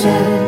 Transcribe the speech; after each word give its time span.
said. 0.00 0.39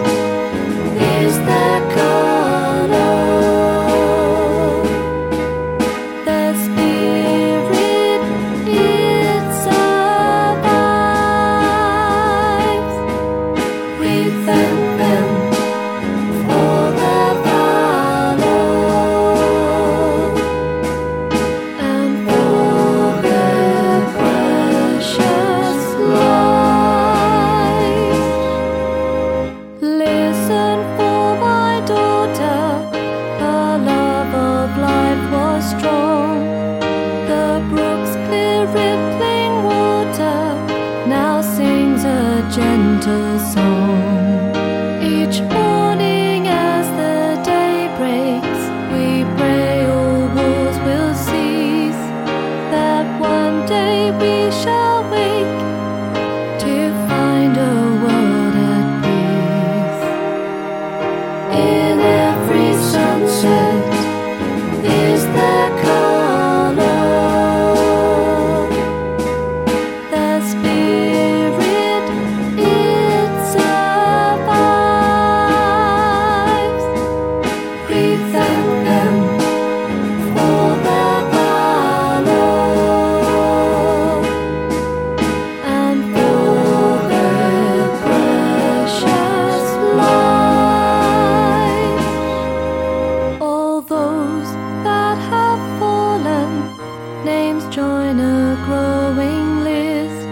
Names 97.24 97.64
join 97.68 98.18
a 98.18 98.56
growing 98.66 99.62
list. 99.62 100.28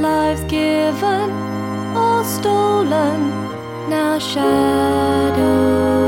Lives 0.00 0.42
given 0.44 1.30
or 1.96 2.24
stolen, 2.24 3.30
now 3.88 4.18
shadows. 4.18 5.99